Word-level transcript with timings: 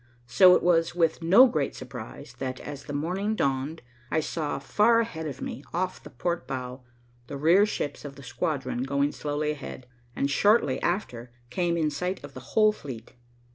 So 0.25 0.55
it 0.55 0.63
was 0.63 0.95
with 0.95 1.21
no 1.21 1.45
great 1.45 1.75
surprise 1.75 2.33
that, 2.39 2.59
as 2.59 2.85
the 2.85 2.91
morning 2.93 3.35
dawned, 3.35 3.83
I 4.09 4.19
saw 4.19 4.57
far 4.57 4.99
ahead 5.01 5.27
of 5.27 5.41
me, 5.43 5.63
off 5.75 6.01
the 6.01 6.09
port 6.09 6.47
bow, 6.47 6.81
the 7.27 7.37
rear 7.37 7.67
ships 7.67 8.03
of 8.03 8.15
the 8.15 8.23
squadron 8.23 8.81
going 8.81 9.11
slowly 9.11 9.51
ahead, 9.51 9.85
and 10.15 10.27
shortly 10.27 10.81
after 10.81 11.29
came 11.51 11.77
in 11.77 11.91
sight 11.91 12.23
of 12.23 12.33
the 12.33 12.39
whole 12.57 12.71
fleet. 12.71 13.13